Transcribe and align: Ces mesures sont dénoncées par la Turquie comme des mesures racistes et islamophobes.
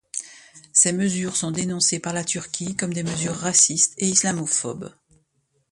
Ces 0.73 0.93
mesures 0.93 1.35
sont 1.35 1.51
dénoncées 1.51 1.99
par 1.99 2.11
la 2.11 2.23
Turquie 2.23 2.75
comme 2.75 2.91
des 2.91 3.03
mesures 3.03 3.35
racistes 3.35 3.93
et 3.99 4.07
islamophobes. 4.07 4.91